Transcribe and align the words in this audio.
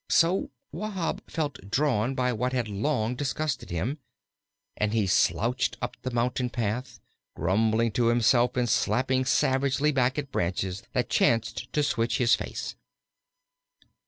So 0.09 0.49
Wahb 0.71 1.21
felt 1.29 1.69
drawn 1.69 2.15
by 2.15 2.33
what 2.33 2.53
had 2.53 2.67
long 2.67 3.13
disgusted 3.13 3.69
him, 3.69 3.99
and 4.75 4.93
he 4.93 5.05
slouched 5.05 5.77
up 5.79 5.95
the 6.01 6.09
mountain 6.09 6.49
path, 6.49 6.99
grumbling 7.35 7.91
to 7.91 8.07
himself 8.07 8.57
and 8.57 8.67
slapping 8.67 9.25
savagely 9.25 9.91
back 9.91 10.17
at 10.17 10.31
branches 10.31 10.81
that 10.93 11.11
chanced 11.11 11.71
to 11.73 11.83
switch 11.83 12.17
his 12.17 12.33
face. 12.33 12.75